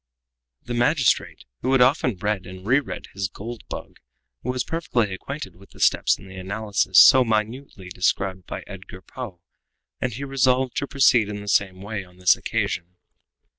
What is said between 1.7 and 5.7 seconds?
had often read and re read his "Gold Bug," was perfectly acquainted with